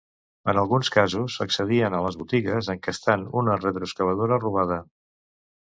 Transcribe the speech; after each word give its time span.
En 0.51 0.59
alguns 0.61 0.89
casos 0.95 1.35
accedien 1.45 1.97
a 1.97 2.01
les 2.07 2.19
botigues 2.23 2.73
encastant 2.77 3.29
una 3.45 3.61
retroexcavadora 3.63 4.45
robada. 4.49 4.83